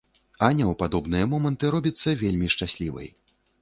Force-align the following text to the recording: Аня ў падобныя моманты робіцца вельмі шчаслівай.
Аня 0.47 0.65
ў 0.71 0.73
падобныя 0.81 1.29
моманты 1.35 1.65
робіцца 1.79 2.17
вельмі 2.27 2.53
шчаслівай. 2.59 3.07